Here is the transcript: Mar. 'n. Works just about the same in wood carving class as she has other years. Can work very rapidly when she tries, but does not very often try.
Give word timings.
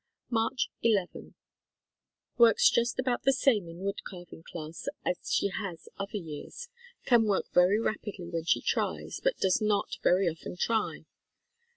Mar. 0.31 0.49
'n. 0.83 1.35
Works 2.35 2.71
just 2.71 2.97
about 2.97 3.21
the 3.21 3.31
same 3.31 3.67
in 3.67 3.81
wood 3.81 4.03
carving 4.03 4.41
class 4.41 4.87
as 5.05 5.31
she 5.31 5.49
has 5.49 5.89
other 5.99 6.17
years. 6.17 6.69
Can 7.05 7.25
work 7.25 7.51
very 7.53 7.77
rapidly 7.79 8.27
when 8.27 8.45
she 8.45 8.61
tries, 8.61 9.19
but 9.23 9.37
does 9.37 9.61
not 9.61 9.97
very 10.01 10.27
often 10.27 10.57
try. 10.57 11.05